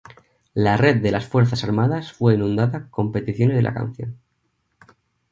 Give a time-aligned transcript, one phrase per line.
[0.55, 4.17] La Red de las Fuerzas Armadas fue inundada con peticiones de la canción.